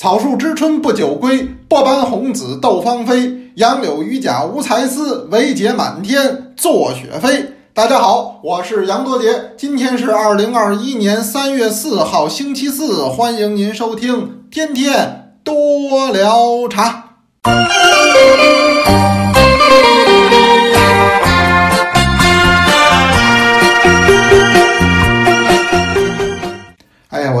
[0.00, 3.50] 草树知春不久归，薄斑红紫斗芳菲。
[3.56, 7.52] 杨柳榆荚无才思，惟解满天作雪飞。
[7.74, 17.16] 大家好，我是杨多杰，今天是二零二一年三月四号，星期四，欢迎您收听天天多聊茶。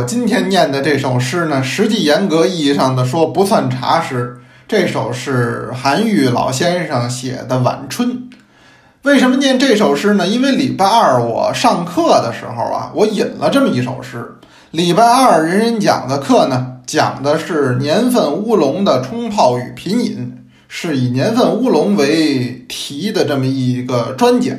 [0.00, 8.08] 我今天念的这首诗呢，实际严格意义上的说不算茶诗，这首是韩愈老先生写的《晚春》。
[9.02, 10.26] 为什么念这首诗呢？
[10.26, 14.36] 因为礼拜二我上课的时候啊，我引了这么一首诗。
[14.70, 24.58] 礼拜二人人讲的课呢，讲的是年份乌龙的冲泡与品饮，是以年份乌龙为题的这么一个专讲，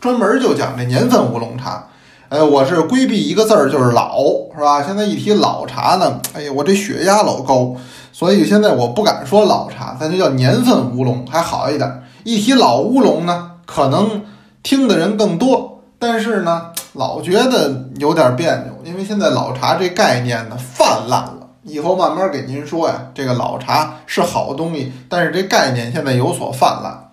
[0.00, 1.88] 专门就讲这年份乌龙茶。
[2.30, 4.18] 呃，我是规避一个字儿，就是老，
[4.54, 4.82] 是吧？
[4.82, 7.76] 现在一提老茶呢，哎呀，我这血压老高，
[8.12, 12.02] 所以现在我不敢说老茶，咱就叫年份乌龙还好一点。
[12.24, 14.22] 一提老乌龙呢，可能
[14.62, 21.48] 听的人更多，但是呢，老觉得有点别扭，因为现在老茶这概念呢泛滥了。
[21.62, 27.10] 以后慢慢给您说呀，这个老茶是好东西，但是这概念现在有所泛滥，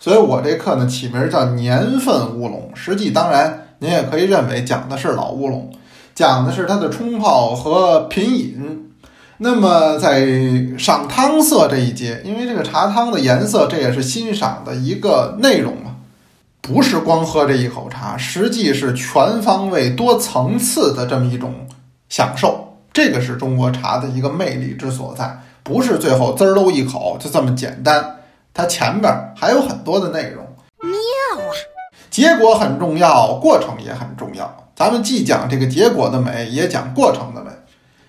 [0.00, 3.62] 所以我这课呢起名叫年份乌龙，实际当然。
[3.78, 5.70] 您也可以认为讲的是老乌龙，
[6.14, 8.92] 讲的是它的冲泡和品饮。
[9.38, 10.26] 那么在
[10.78, 15.96] 赏汤色这一节，因为这个茶汤的颜色，这也是欣赏的一个内容嘛，
[16.62, 21.52] 不是光喝这一口茶，实际是全方位、多层次的这么一种
[22.08, 22.78] 享受。
[22.94, 28.16] 这个是中国茶的一个魅力之所在，不是最后滋儿喽一口就这么简单，
[28.54, 30.45] 它前边还有很多的内容。
[32.16, 34.50] 结果很重要，过程也很重要。
[34.74, 37.50] 咱们既讲这个结果的美，也讲过程的美，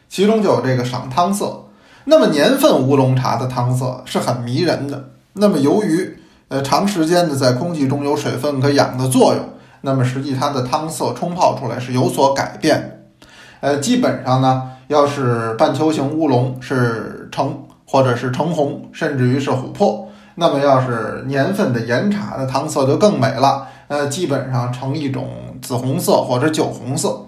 [0.08, 1.66] 其中就有这个赏汤色。
[2.05, 5.09] 那么年份乌龙茶的汤色是很迷人的。
[5.33, 9.43] 那么由于呃长时间的在空气中有水分可氧的作用，
[9.81, 13.10] 那么实际它的汤色冲泡出来是有所改变。
[13.60, 20.08] 呃，基本上呢，要是半球形乌龙是橙，或者是橙红，甚至于是琥珀。
[20.36, 23.67] 那么要是年份的岩茶的汤色就更美了。
[23.87, 27.25] 呃，基本上呈一种紫红色或者酒红色。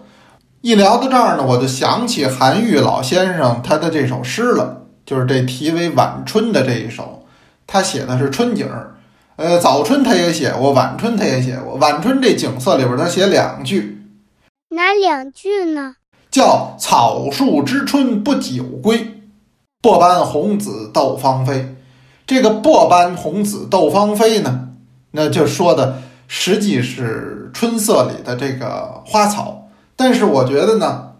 [0.61, 7.25] 一聊到这儿呢，我就想起韩愈老先生他的这首诗了，就是这题为《晚春》的这一首。
[7.65, 8.95] 他写的是春景儿，
[9.37, 11.75] 呃，早春他也写过，晚春他也写过。
[11.75, 14.01] 晚春这景色里边，他写两句，
[14.71, 15.95] 哪两句呢？
[16.29, 19.21] 叫“草树知春不久归，
[19.81, 21.75] 薄斑红紫斗芳菲”。
[22.27, 24.69] 这个“薄斑红紫斗芳菲”呢，
[25.11, 26.01] 那就说的。
[26.31, 31.13] 实际是春色里的这个花草，但是我觉得呢，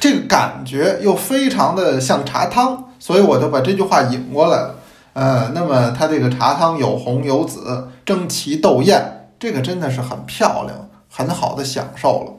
[0.00, 4.74] 这个感觉又非常的像茶汤，所以我就把这句话引过来了。
[5.12, 12.32] 呃，那么它这个茶汤有红有紫，争奇斗艳，这个真的是很漂亮，很好的享受了。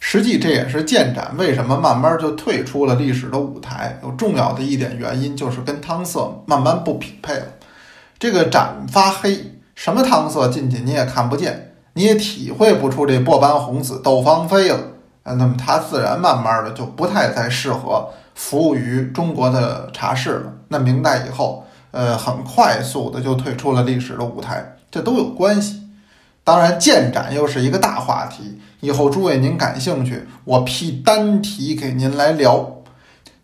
[0.00, 7.46] 实际这也是建盏为什么慢慢就退出了历史的舞台，有重要的一点原因就是跟汤色慢慢不匹配了，
[8.18, 9.54] 这个盏发黑。
[9.78, 14.76] 什么汤色进去你也看不见，你也体会不出这薄斑红紫斗芳菲了
[15.22, 20.52] 啊，那么它自然慢慢的就不太再适合服务于中国的茶室了。
[20.66, 25.84] 那明代以后，呃，很快速的就退出了历史的舞台，这都有关系。
[26.42, 32.78] 当然，建盏又是一个大话题，以后诸位您感兴趣，我辟单题给您来聊。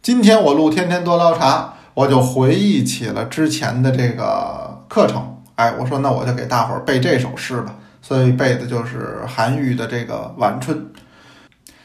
[0.03, 5.34] 今天我录天天多聊茶，我就回忆起了之前的这个课程。
[5.57, 10.77] 哎，我说那我就给大伙儿背这首诗吧，所以背的就是韩愈的这个《晚春》。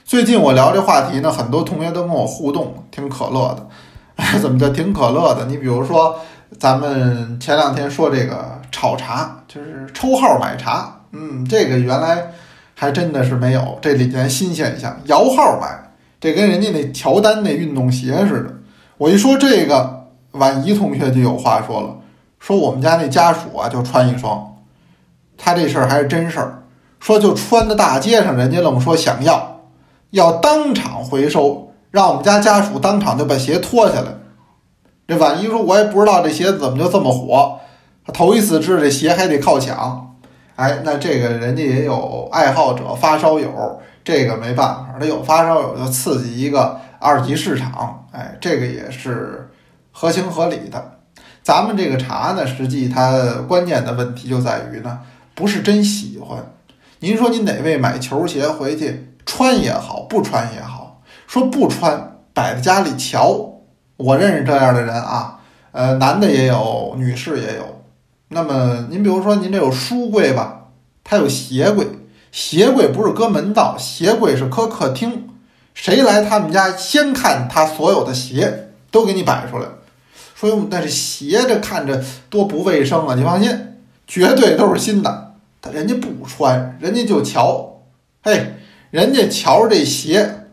[0.03, 3.67] 最近我聊这话题呢，很多同学都跟我互动，挺可乐的。
[4.15, 5.45] 哎， 怎么叫挺可乐的？
[5.45, 6.19] 你比如说，
[6.57, 12.31] 咱们前两天说这个炒茶，就是抽号买茶，嗯，这个原来
[12.73, 18.55] 还真的是没有，这里边新现象，摇号买，这跟人家那乔丹那运动鞋似的。
[18.97, 21.95] 我一说这个，婉怡同学就有话说了。
[22.39, 24.55] 说我们家那家属啊，就穿一双，
[25.37, 26.63] 他这事儿还是真事儿。
[26.99, 29.61] 说就穿在大街上，人家愣说想要，
[30.09, 34.07] 要当场回收，让我们家家属当场就把鞋脱下来。
[35.07, 37.59] 这婉一说，我也不知道这鞋怎么就这么火，
[38.05, 40.15] 他头一次知道这鞋还得靠抢。
[40.55, 48.07] 哎，那这个人家也有爱好者、发烧友，这个没办法，他有发烧友就刺激一个二级市场。
[48.11, 49.49] 哎，这个也是
[49.91, 50.98] 合情合理的。
[51.49, 54.99] 咱们这个茶呢，实际它关键的问题就在于呢，
[55.33, 56.37] 不是真喜欢。
[56.99, 63.63] 您说您哪位买球鞋回去穿也好，不穿也好，说不穿摆在家里瞧，
[63.97, 65.39] 我认识这样的人啊，
[65.71, 67.81] 呃，男的也有，女士也有。
[68.27, 70.67] 那么您比如说，您这有书柜吧，
[71.03, 71.87] 它有鞋柜，
[72.31, 75.27] 鞋柜不是搁门道，鞋柜是搁客厅。
[75.73, 79.65] 谁来他们家，先看他所有的鞋都给你摆出来。
[80.39, 83.13] 说哟，那这鞋这看着多不卫生啊！
[83.13, 83.75] 你放心，
[84.07, 85.33] 绝对都是新的。
[85.61, 87.81] 他人家不穿，人家就瞧，
[88.23, 88.53] 嘿，
[88.89, 90.45] 人家瞧着这鞋，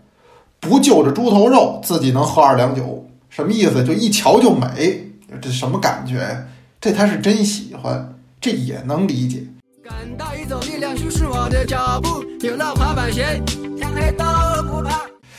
[0.59, 3.85] 不就着猪头肉，自己能喝二两酒，什么意思？
[3.85, 6.49] 就一瞧就美，这什么感觉？
[6.81, 9.45] 这他是真喜欢，这也能理解。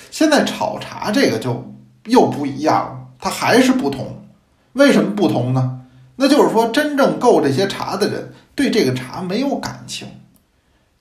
[0.09, 1.69] 现在炒茶这个就
[2.05, 4.23] 又不一样了，它还是不同。
[4.77, 5.81] 为什么不同呢？
[6.15, 10.07] 那就是说，真正购这些茶的人对这个茶没有感情，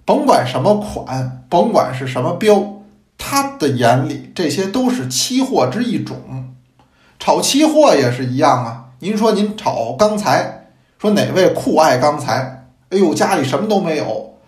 [0.04, 2.82] 甭管什么款，甭管是什么标，
[3.16, 6.16] 他的眼里这些都是期货之一种。
[7.18, 8.84] 炒期货也是一样啊。
[9.00, 10.68] 您说您炒钢材，
[10.98, 12.66] 说哪位酷爱钢材？
[12.90, 14.38] 哎呦，家里什么都没有，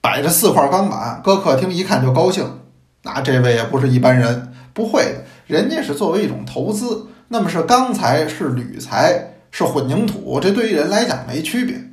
[0.00, 2.60] 摆着四块钢板，搁客厅一看就高兴。
[3.02, 7.06] 那这位也不是一般人，不会，人家是作为一种投资。
[7.28, 11.90] 那么是钢材，是铝材，是混凝土，这对于人来讲没区别。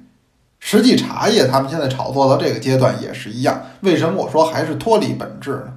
[0.59, 3.63] 实际茶叶他们现在炒作到这个阶段也是一样。
[3.81, 5.73] 为什么我说还是脱离本质呢？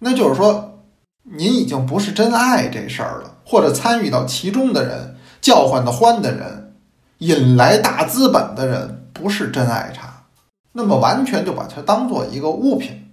[0.00, 0.80] 那就是说，
[1.22, 6.74] 您已经不是真爱这事儿了，或者参与到其中的人，叫唤的欢的人，
[7.18, 10.24] 引来大资本的人，不是真爱茶。
[10.72, 13.08] 那么完全就把它当做一个物品，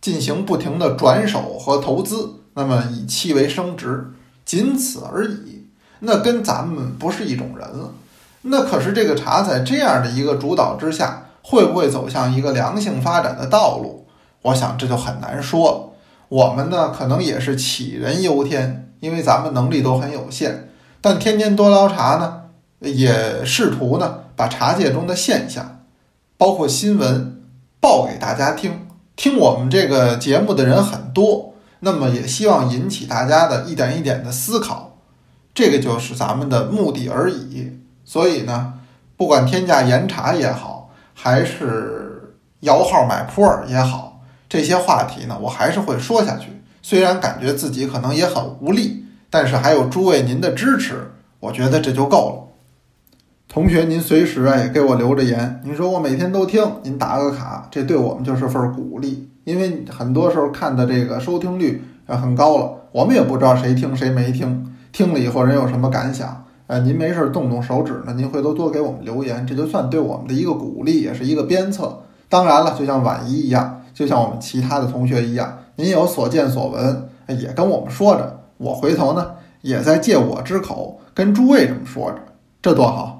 [0.00, 4.12] 进行不停的转手和投资，那么以气为升值。
[4.44, 5.66] 仅此而已，
[6.00, 7.92] 那跟咱们不是一种人了。
[8.42, 14.06] 那可是这个茶在这样的一个主导之下，会不会走向一个良性发展的道路？
[14.42, 15.90] 我想这就很难说了。
[16.28, 20.70] 我们呢，可能也是杞人忧天，因为咱们能力都很有限。
[21.00, 22.42] 但天天多聊茶呢，
[22.80, 25.84] 也试图呢把茶界中的现象，
[26.36, 27.40] 包括新闻
[27.80, 28.88] 报给大家听。
[29.14, 31.51] 听我们这个节目的人很多。
[31.84, 34.98] 那么也希望引起大家的一点一点的思考，
[35.52, 37.80] 这个就是咱们的目的而已。
[38.04, 38.74] 所以呢，
[39.16, 46.62] 不管天价盐茶也好，还是摇号买普洱也好，这些话题呢，我还是会说下去。
[46.82, 52.41] 虽然感觉自己可能也很无力，但是还有诸位您的支持，我觉得这就够了。
[53.52, 55.60] 同学，您随时啊也给我留着言。
[55.62, 59.28] 您说我每天都听，您打个卡，这对我们就是份鼓励。
[59.44, 66.46] 因为很多时候看的这个收听率呃很高了，我们也不知道谁听谁没听，听了以后人有什么感想。
[66.66, 72.04] 呃，您没事动动手指呢，您回头多给我们留言，这就算对我们的一个鼓励，也是一个鞭策。
[72.30, 82.16] 当然了，就像婉仪一样，就像我们其他的同学一样，您有所见所闻，也跟我们说着，我回头呢也在借我之口跟诸位这么说着，
[82.62, 83.11] 这多好。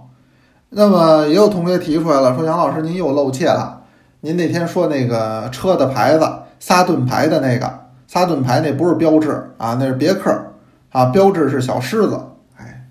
[0.74, 3.82] 那么也有同学提出来了，说杨老师您又露怯了。
[4.20, 6.26] 您那天说那个车的牌子，
[6.58, 7.70] 仨盾牌的那个，
[8.06, 10.34] 仨盾牌那不是标志啊，那是别克
[10.90, 12.18] 啊，标志是小狮子。
[12.56, 12.88] 哎，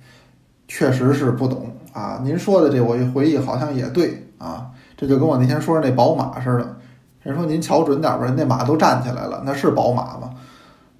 [0.67, 2.21] 确实是不懂啊。
[2.23, 6.75] 您说的这我一回忆好像也对啊，这就跟我那天说的那宝马似的。
[7.23, 10.29] 人说您瞧准点吧，人那马都站起来了，那是宝马吗？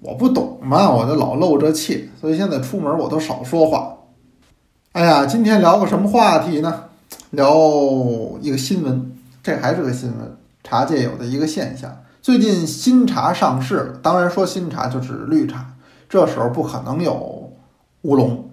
[0.00, 3.94] 我不懂嘛，我就老露这怯，所以现在出门我都少说话。
[4.92, 6.84] 哎呀，今天聊个什么话题呢？
[7.30, 7.50] 聊
[8.42, 9.10] 一个新闻，
[9.42, 12.02] 这还是个新闻，茶界有的一个现象。
[12.20, 15.64] 最近新茶上市了，当然说新茶就是绿茶，
[16.10, 17.54] 这时候不可能有
[18.02, 18.50] 乌龙，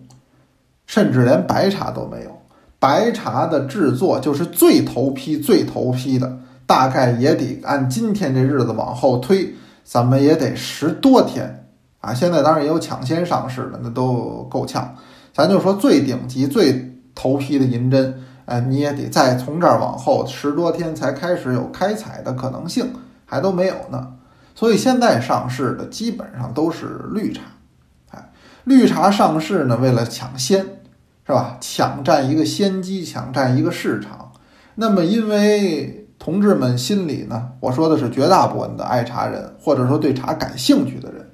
[0.87, 2.31] 甚至连白茶都没有。
[2.79, 11.65] 白茶的制作就是最头批、最头批的，大概也得按今天这日子往后推，怎么也得十多天
[11.99, 12.13] 啊！
[12.13, 14.95] 现在当然也有抢先上市的，那都够呛。
[15.33, 22.93] 咱就说最顶级、最头批的银针，哎，你也得再从这儿往后十多天才开始有开采的可能性，
[23.25, 24.15] 还都没有呢。
[24.55, 27.41] 所以现在上市的基本上都是绿茶，
[28.11, 28.31] 哎，
[28.65, 30.65] 绿茶上市呢，为了抢先，
[31.25, 31.57] 是吧？
[31.61, 34.31] 抢占一个先机，抢占一个市场。
[34.75, 41.29] 那么，因为同志们心里呢，我说的是绝大部分的爱茶人，或者说对茶感兴趣的人，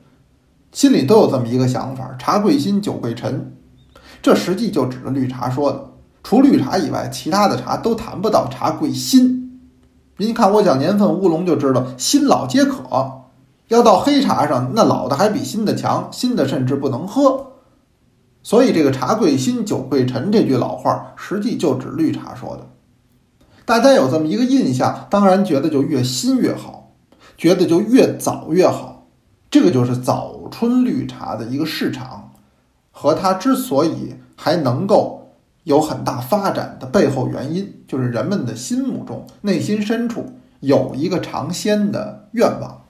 [0.71, 3.54] 心里都有这么一个想法：茶贵新，酒贵陈。
[4.25, 5.91] 这实际就指着绿茶说的，
[6.23, 9.61] 除绿茶以外，其他的茶都谈不到茶贵新。
[10.17, 12.81] 您看我讲年份乌龙就知道，新老皆可。
[13.67, 17.51] 要到黑茶上，那老的还比新的强，新的甚至不能喝。
[18.41, 22.67] 所以这个茶贵新，酒贵陈这句老话，实际就指绿茶说的。
[23.63, 26.93] 大家有这么一个印象，当然觉得就越新越好，
[27.37, 29.05] 觉得就越早越好。
[29.51, 32.24] 这个就是早春绿茶的一个市场。
[32.97, 35.33] 和它之所以还能够
[35.65, 42.83] 有很大发展的背后原因，就是人们的心目中、内心深处有一个尝鲜的愿望。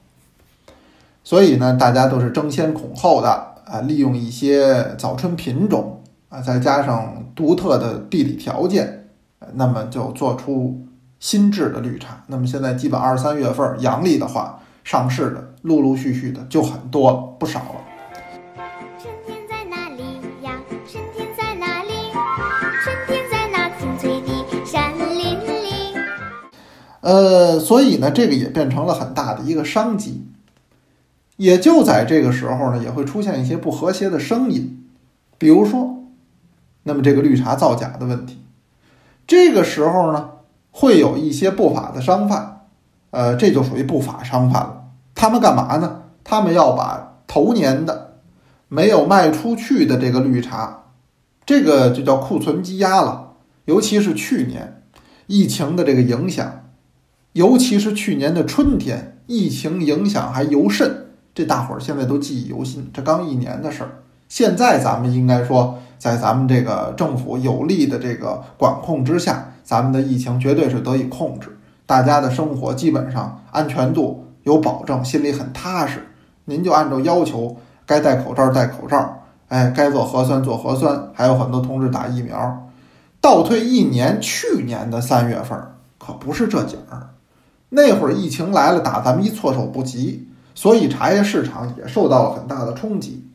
[1.24, 3.29] 所以呢，大家都是争先恐后的
[3.65, 9.07] 啊，利用一些早春品种啊，再加上独特的地理条件，
[9.55, 10.85] 那么就做出
[11.19, 12.24] 新制的绿茶。
[12.27, 17.94] 那么现在基本二三月份阳历的话，上市的陆陆续续的就很多不少了。
[27.05, 30.25] 呃，所以呢，这个也变成了很大的一个商机。
[31.38, 34.83] 也就在这个时候呢，也会出现一些不和谐的声音，
[35.38, 36.03] 比如说，
[36.81, 38.39] 那么这个绿茶造假的问题。
[39.27, 40.31] 这个时候呢，
[40.71, 42.62] 会有一些不法的商贩，
[43.12, 44.85] 呃，这就属于不法商贩了。
[45.13, 46.01] 他们干嘛呢？
[46.24, 48.15] 他们要把头年的
[48.67, 50.85] 没有卖出去的这个绿茶，
[51.45, 53.33] 这个就叫库存积压了。
[53.65, 54.81] 尤其是去年
[55.27, 56.64] 疫情的这个影响，
[57.36, 61.08] 尤其是去年的春天，疫情影响还尤甚。
[61.34, 63.89] 这大伙儿现在都记忆犹新，这刚一年的事儿。
[64.30, 76.08] 现在咱们应该说，在咱们这个政府有力的这个管控之下，咱们的疫情绝对是得以控制，大家的生活基本上安全度有保证，心里很踏实。
[76.46, 79.13] 您就按照要求，该戴口罩戴口罩，
[79.50, 82.65] 哎，该做核酸做核酸，还有很多同志打疫苗。
[83.20, 85.60] 倒退一年，去年的三月份
[85.98, 87.10] 可不是这景儿，
[87.69, 90.27] 那会儿疫情来了，打咱们一措手不及。
[90.53, 93.27] 所以茶叶市场也受到了很大的冲击，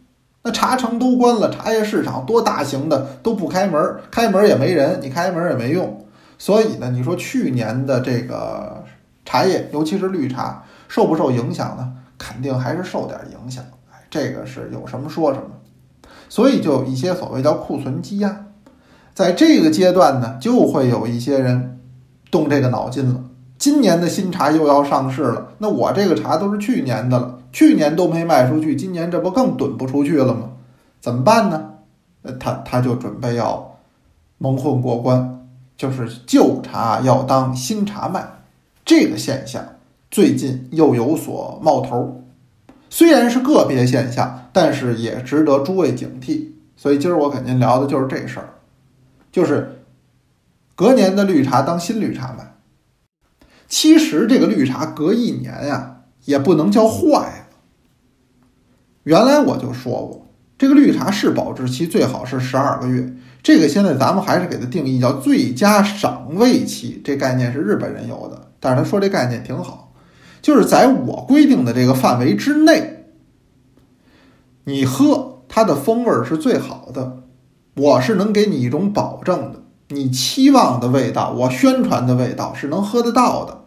[0.42, 6.06] 那茶城都关了，茶叶市场多大型的都不开门，开门也没人，你开门也没用。
[6.38, 8.82] 所以呢，你说去年的这个
[9.26, 11.92] 茶叶，尤其是绿茶，受不受影响呢？
[12.16, 13.62] 肯定还是受点影响。
[13.92, 15.46] 哎，这个是有什么说什么。
[16.30, 18.46] 所以就有一些所谓叫库存积压，
[19.12, 21.78] 在这个阶段呢，就会有一些人
[22.30, 23.20] 动这个脑筋了。
[23.60, 30.52] 今年的新茶又要上市了，那我这个茶都是去年的了，去年都没卖出去，今年这不更囤不出去了吗？
[30.98, 31.74] 怎么办呢？
[32.22, 33.76] 呃，他他就准备要
[34.38, 38.26] 蒙混过关，就是旧茶要当新茶卖，
[38.82, 39.62] 这个现象
[40.10, 42.24] 最近又有所冒头。
[42.88, 46.46] 虽然是个别现象，但是也值得诸位警惕。
[46.78, 48.48] 所以今儿我给您聊的就是这事儿，
[49.30, 49.82] 就是
[50.74, 52.54] 隔年的绿茶当新绿茶卖。
[53.70, 57.56] 其实这个绿茶隔一年呀，也不能叫坏了。
[59.04, 60.26] 原来我就说过，
[60.58, 69.94] 这个绿茶是保质期最好是十二个月，这个现在咱们还是给它定义叫最佳赏味期，这概念是日本人有的，但是他说这概念挺好，
[70.42, 73.04] 就是在我规定的这个范围之内，
[74.64, 77.22] 你喝它的风味是最好的，
[77.76, 79.62] 我是能给你一种保证的，
[79.92, 83.62] 你期望的味道，我宣传的味道是能喝得到的。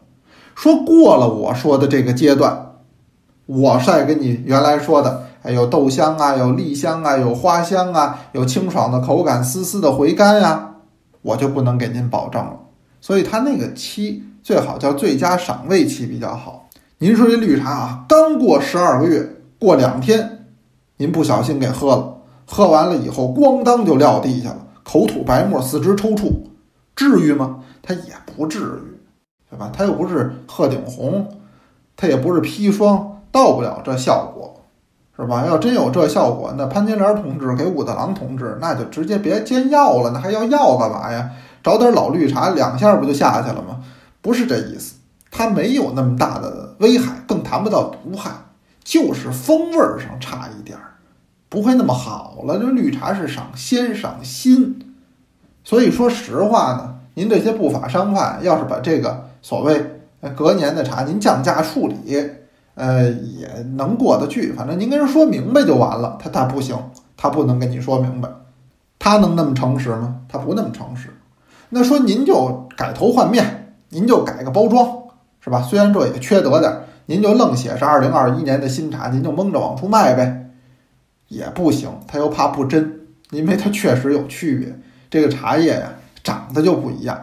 [0.56, 2.76] 说过了我说的这个阶段，
[3.46, 10.76] 我再跟你原来说的，哎，有豆香啊，有栗香啊，有花香啊，有清爽的口感，丝丝的回甘呀，
[11.22, 12.58] 我就不能给您保证了。
[13.02, 16.70] 所以它那个期最好叫最佳赏味期比较好。
[17.00, 19.28] 您说这绿茶啊，刚过十二个月，
[19.60, 20.46] 过两天，
[20.96, 22.16] 您不小心给喝了，
[22.46, 26.32] 喝完了以后，咣当就撂地下了，口吐白沫，四肢抽搐，
[26.96, 27.62] 至于吗？
[27.82, 28.94] 它也不至于。
[29.50, 29.70] 对吧？
[29.72, 31.30] 它又不是鹤顶红，
[31.96, 34.66] 它也不是砒霜，到不了这效果，
[35.16, 35.46] 是吧？
[35.46, 41.30] 要真有这效果，那潘金莲同志给武大郎同志，那就直接别煎药了，那还要药干嘛呀？
[41.62, 43.84] 找点老绿茶，两下不就下去了吗？
[44.22, 44.96] 不是这意思，
[45.30, 48.32] 它没有那么大的危害，更谈不到毒害，
[48.84, 50.93] 就是风味上差一点儿，
[51.54, 52.58] 不会那么好了。
[52.58, 54.96] 这绿茶是赏鲜赏心，
[55.64, 59.30] 所以说实话呢，您这些不法商贩要是把这个。
[59.44, 60.00] 所谓
[60.36, 62.18] 隔年的茶，您降价处理，
[62.76, 64.54] 呃，也能过得去。
[64.54, 66.18] 反正您跟人说明白就完了。
[66.18, 66.76] 他他不行，
[67.18, 68.30] 他不能跟你说明白，
[68.98, 70.22] 他能那么诚实吗？
[70.30, 71.10] 他不那么诚实。
[71.70, 74.88] 那说您就改头换面，您就改个包装，
[75.42, 75.62] 是吧？
[75.62, 76.74] 虽然这也缺德点，
[77.08, 80.43] 您就愣写是二零二一年的新茶，您就蒙着往出卖呗，
[81.34, 81.90] 也不行。
[82.08, 83.00] 他又怕不真，
[83.32, 84.80] 因为它确实有区别。
[85.10, 87.20] 这个茶叶呀，长得就不一样。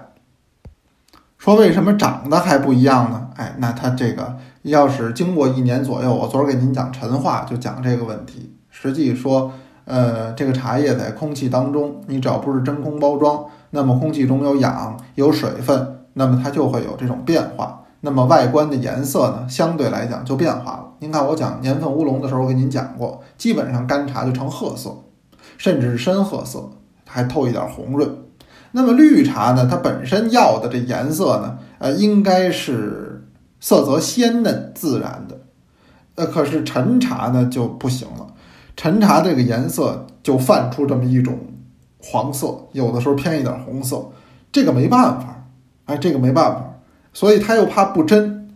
[1.39, 3.29] 说为什么长得还不一样呢？
[3.37, 8.55] 哎，那它这个要是经过一年左右，我昨儿给您讲陈化就讲这个问题。
[8.69, 9.53] 实际说，
[9.87, 17.85] 呃，这个茶叶在空气当中，你只要不是真空包装，那么空气中有氧、有水分，那么它就会有这种变化。
[18.03, 20.90] 那么外观的颜色呢，相对来讲就变化了。
[21.01, 24.97] 您看我讲年份乌龙的时候，我给您讲过，基本上干茶就成褐色。
[25.57, 26.71] 甚至是深褐色，
[27.07, 28.09] 还透一点红润。
[28.73, 33.27] 那么绿茶呢，它本身要的这颜色呢，呃，应该是
[33.61, 35.39] 色泽鲜嫩自然的。
[36.15, 38.27] 呃，可是陈茶呢就不行了，
[38.77, 41.39] 陈茶这个颜色就泛出这么一种
[41.99, 44.11] 黄色，有的时候偏一点红色，
[44.53, 45.45] 这个没办法，
[45.87, 46.79] 哎，这个没办法，
[47.13, 48.51] 所以他又怕不真，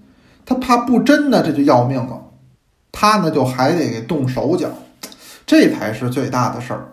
[0.46, 2.22] 他怕不真呢，这就要命了，
[2.96, 4.68] 他呢就还得动手脚，
[5.44, 6.86] 这才是最大的事儿。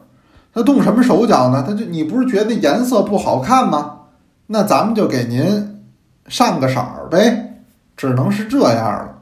[0.52, 1.64] 他动什么手脚呢？
[1.66, 4.00] 他就你不是觉得颜色不好看吗？
[4.48, 5.86] 那咱们就给您
[6.28, 7.62] 上个色儿呗，
[7.96, 9.20] 只能是这样了。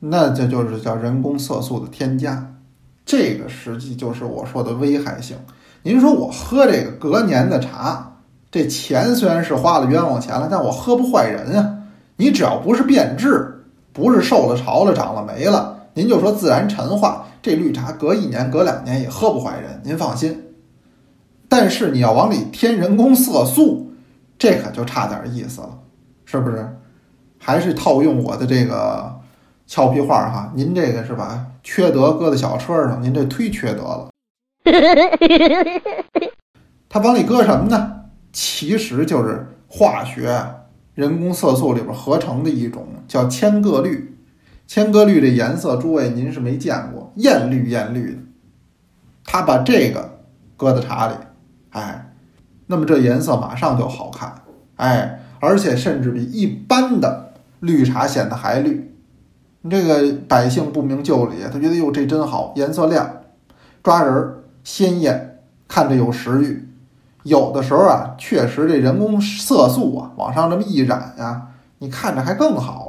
[0.00, 2.52] 那这就是叫人工色素的添加，
[3.06, 5.36] 这个实际就是我说的危害性。
[5.82, 8.12] 您说我喝这个隔年的茶，
[8.50, 11.74] 这钱虽然是花了冤枉钱了，但我喝不坏人啊。
[12.16, 20.44] 你只要不是变质，不是受了潮了、长了霉了，您就说自然陈化，这绿茶隔一年、隔两年也喝不坏人，您放心。
[21.48, 23.90] 但是你要往里添人工色素，
[24.38, 25.76] 这可就差点意思了，
[26.24, 26.68] 是不是？
[27.36, 29.12] 还是套用我的这个。
[29.66, 34.08] 俏皮话哈，您这个是把缺德搁在小车上，您这忒缺德了。
[36.88, 38.02] 它往里搁什么呢？
[38.32, 40.40] 其实就是化学
[40.94, 44.14] 人工色素里边合成的一种，叫铅铬氯。
[44.68, 48.18] 铅铬氯这颜色，诸位您是没见过，艳绿艳绿的。
[49.24, 50.18] 他把这个
[50.58, 51.14] 搁在茶里，
[51.70, 52.12] 哎，
[52.66, 54.34] 那么这颜色马上就好看，
[54.76, 58.94] 哎，而且甚至比一般的绿茶显得还绿。
[59.62, 63.10] 你这个百姓不明就里，他觉得哟，这真好，颜色亮，
[63.82, 66.68] 抓人儿，鲜艳，看着有食欲。
[67.22, 71.46] 有的时候啊，确实这人工色素啊，往上这么一染呀，
[71.78, 72.87] 你看着还更好。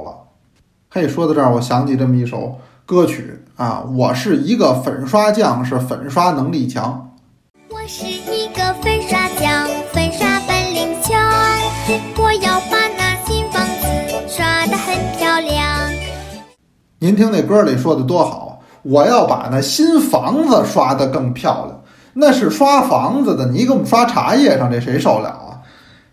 [0.92, 7.12] 嘿，说到这儿，我想起这么一首歌曲啊，我是一个粉刷匠，是粉刷能力强。
[7.68, 11.16] 我是一个粉刷匠，粉刷本领强，
[12.16, 13.86] 我要把那新房子
[14.26, 15.92] 刷得很漂亮。
[16.98, 21.84] 您听那歌里说的多好，我要把那新房子刷得更漂亮。
[22.14, 25.62] 那是刷房子的，你给我们刷茶叶上，这谁受了啊？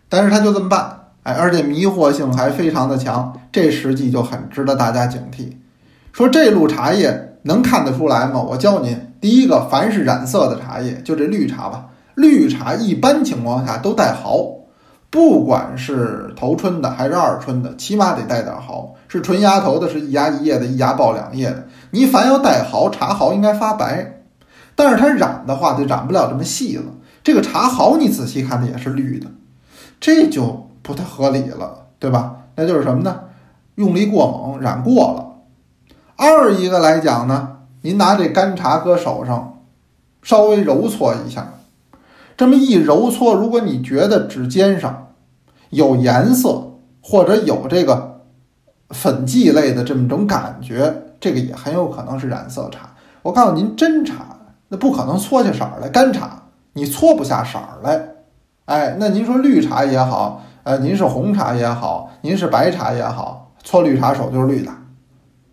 [0.07, 0.96] 但是他就这么办，
[1.27, 5.51] 哎，而且迷惑性还非常的强，这实际就很值得大家警惕。
[6.13, 8.41] 说这路茶叶能看得出来吗？
[8.41, 14.37] 我教您，第一个，凡是染色的茶叶，就这绿茶吧，绿茶一般情况下都带毫。
[15.09, 18.95] 不管是头春的还是二春的，起码得带点毫。
[19.09, 21.67] 是纯芽头的，是一芽一叶的，一芽爆两叶的。
[21.91, 24.21] 你凡要带毫，茶毫应该发白，
[24.75, 26.85] 但是它染的话就染不了这么细了。
[27.21, 29.27] 这个茶毫你仔细看它也是绿的，
[29.99, 32.37] 这就不太合理了，对吧？
[32.55, 33.19] 那就是什么呢？
[33.75, 35.25] 用力过猛，染过了。
[36.15, 39.59] 二一个来讲呢，您拿这干茶搁手上，
[40.23, 41.55] 稍微揉搓一下。
[42.37, 45.09] 这么一揉搓，如果你觉得指尖上
[45.71, 48.21] 有颜色，或者有这个
[48.91, 52.91] 粉剂类的这么种感觉，这个也很有可能是染色茶。
[53.23, 54.37] 我告诉您，真茶
[54.69, 58.01] 那不可能搓下色儿来，干茶你搓不下色儿来。
[58.65, 64.71] 哎，那您说绿茶也好，呃，您是红茶也好，您是白茶也好，搓绿茶手就是绿的，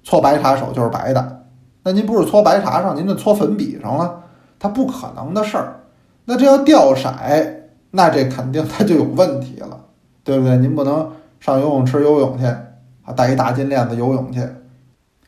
[0.03, 1.45] 搓白茶手就是白的。
[1.85, 4.23] 那您不是搓白茶上，您这搓粉笔上了，
[4.59, 5.77] 它不可能的事儿。
[6.25, 7.15] 那这要掉色，
[7.93, 9.79] 那这肯定它就有问题了，
[10.25, 10.57] 对不对？
[10.57, 14.41] 您不能上游泳池游泳去啊，带一大金链子游泳去。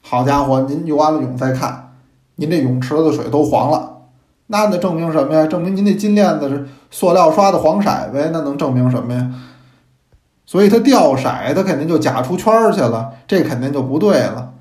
[0.03, 1.92] 好家伙，您游完了泳再看，
[2.35, 3.99] 您这泳池子水都黄了，
[4.49, 5.46] 那那证明什么呀？
[5.46, 8.31] 证明您那金链子是塑料刷的黄色呗？
[8.33, 9.31] 那能证明什么呀？
[10.46, 14.52] 所以它掉色，它肯定就假出圈去了，这肯定就不对了。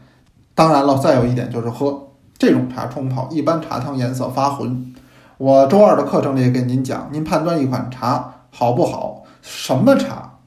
[0.56, 4.94] 当然了，再有一点就是喝这种茶冲泡，一般茶汤颜色发浑。
[5.38, 10.40] 我周二的课程里也跟您讲，您判断一款茶好不好，什么茶，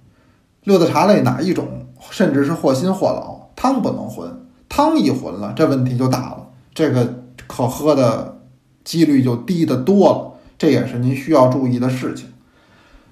[0.64, 1.68] 六大茶类哪一种，
[2.10, 8.38] 甚至是或新或老，汤不能混，汤一混了，这问题就大了，这个可喝的
[8.82, 12.32] 几率就低得多了，这也是您需要注意的事情。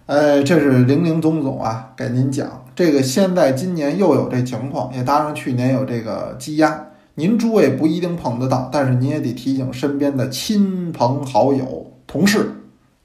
[0.06, 6.86] 哎，这是零零总总啊，给您讲这个，现在今年又有这情况，也当然去年有这个积压。
[7.16, 12.52] 您诸位不一定碰得到，但是您也得提醒身边的亲朋好友、同事，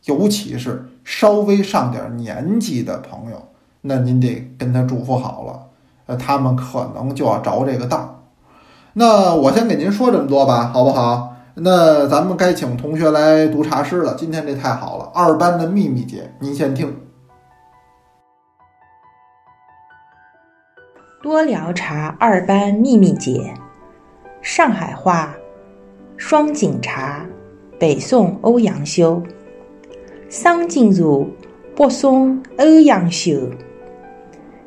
[0.06, 3.48] 尤其是稍微上点年纪的朋友，
[3.82, 5.60] 那您得跟他嘱咐好了，
[6.06, 8.26] 呃，他们可能就要着这个道。
[8.94, 11.31] 那我先给您说这么多吧，好不好？
[11.54, 14.16] 那咱们该请同学来读茶诗了。
[14.18, 16.96] 今天这太好了，二班的秘密节，您先听。
[21.22, 23.54] 多聊茶二班秘密节。
[24.42, 25.36] 上海话，
[26.18, 27.26] 双井茶，
[27.78, 29.22] 北宋欧阳修。
[30.30, 31.26] 桑井茶，
[31.76, 33.34] 北宋欧阳修。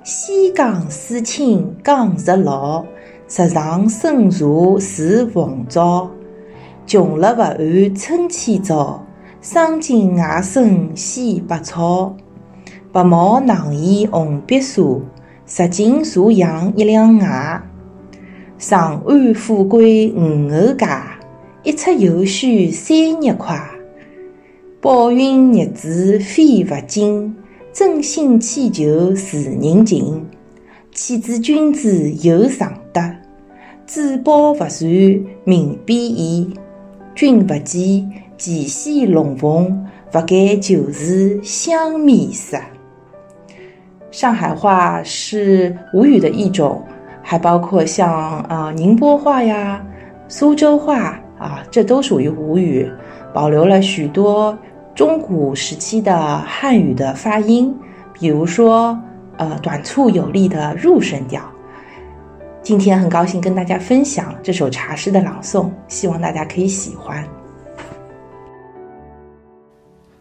[0.05, 2.85] 西江水清江日老，
[3.27, 6.11] 石上生茶是凤藻。
[6.87, 9.03] 穷了勿谙春千招，
[9.40, 12.14] 霜尽外甥西北草。
[12.92, 14.83] 白毛囊沿红笔沙，
[15.47, 17.27] 石径茶养一两银。
[18.59, 21.18] 长安富贵五后家，
[21.62, 23.59] 一出油须三日快。
[24.81, 27.35] 宝云日子非勿尽，
[27.73, 30.25] 真心祈求是人情。
[30.92, 33.01] 岂知君子有常德，
[33.87, 34.70] 珠宝勿传
[35.44, 36.55] 闵边衣。
[37.14, 42.59] 君不见，奇稀龙凤，不改旧时香面色。
[44.11, 46.83] 上海话是吴语的一种，
[47.22, 49.81] 还包括像啊宁波话呀、
[50.27, 52.90] 苏州话啊，这都属于吴语，
[53.33, 54.57] 保留了许多。
[54.92, 57.72] 中古时期的汉语的发音，
[58.12, 58.98] 比如说，
[59.37, 61.40] 呃，短促有力的入声调。
[62.64, 67.22] 今天很高兴跟大家分享这首茶诗的朗诵，希望大家可以喜欢。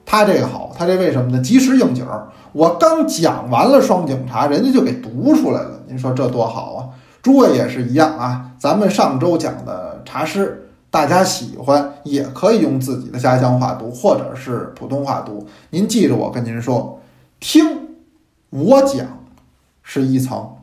[0.05, 1.39] 他这个好，他这为什么呢？
[1.41, 2.27] 及时应景儿。
[2.51, 5.81] 我刚讲完了双井茶，人家就给读出来了。
[5.87, 6.89] 您说这多好啊！
[7.21, 8.51] 诸位也是一样啊。
[8.59, 10.59] 咱们上周讲的茶诗。
[10.91, 15.47] 大家喜欢也可以用自己的家乡话读，或者是普通话读。
[15.69, 16.99] 您记着，我跟您说，
[17.39, 17.65] 听
[18.49, 19.07] 我讲
[19.81, 20.55] 是一层，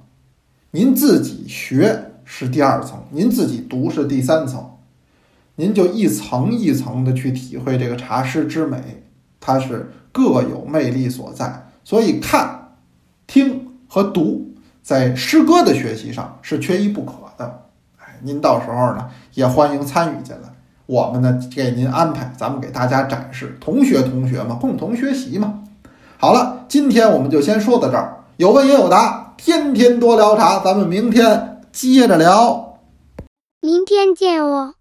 [0.73, 4.65] 您自己学是第二层，您自己读是第三层。
[5.57, 9.03] 您就一层一层的去体会这个茶诗之美，
[9.41, 11.67] 它是各有魅力所在。
[11.83, 12.69] 所以看、
[13.27, 17.63] 听和读，在诗歌的学习上是缺一不可的。
[18.23, 20.49] 您到时候呢也欢迎参与进来，
[20.87, 25.65] 我们呢给您安排，咱们给大家展示，同学同学嘛，共同学习嘛。
[26.17, 32.79] 好了，今天我们就先说到这儿，有问也有答，天天多聊茶，咱们明天接着聊，
[33.63, 34.75] 明天见哦。